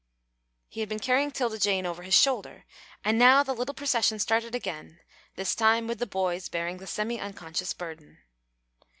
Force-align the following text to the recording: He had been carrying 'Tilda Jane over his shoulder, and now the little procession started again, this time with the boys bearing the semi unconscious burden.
He 0.67 0.79
had 0.79 0.89
been 0.89 0.97
carrying 0.97 1.29
'Tilda 1.29 1.59
Jane 1.59 1.85
over 1.85 2.01
his 2.01 2.15
shoulder, 2.15 2.65
and 3.05 3.19
now 3.19 3.43
the 3.43 3.53
little 3.53 3.75
procession 3.75 4.17
started 4.17 4.55
again, 4.55 4.99
this 5.35 5.53
time 5.53 5.85
with 5.85 5.99
the 5.99 6.07
boys 6.07 6.49
bearing 6.49 6.77
the 6.77 6.87
semi 6.87 7.19
unconscious 7.19 7.71
burden. 7.71 8.17